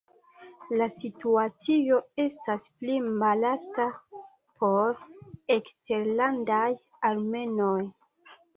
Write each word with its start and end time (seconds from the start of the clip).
La 0.79 0.85
situacio 0.99 1.99
estas 2.23 2.65
pli 2.79 2.95
malalta 3.19 3.87
por 4.65 5.05
eksterlandaj 5.59 6.67
armenoj. 7.15 7.79